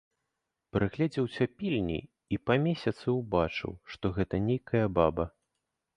Прыгледзеўся 0.75 1.45
пільней 1.59 2.01
і 2.37 2.41
па 2.45 2.53
месяцы 2.65 3.07
ўбачыў, 3.19 3.71
што 3.95 4.05
гэта 4.17 4.35
нейкая 4.51 4.85
баба. 5.01 5.25